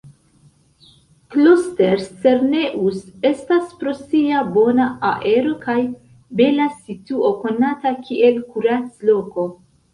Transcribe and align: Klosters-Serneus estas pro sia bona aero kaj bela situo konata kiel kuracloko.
Klosters-Serneus 1.33 2.97
estas 3.33 3.77
pro 3.83 3.95
sia 3.99 4.41
bona 4.57 4.89
aero 5.13 5.55
kaj 5.69 5.79
bela 6.43 6.69
situo 6.81 7.33
konata 7.47 7.97
kiel 8.11 8.45
kuracloko. 8.53 9.51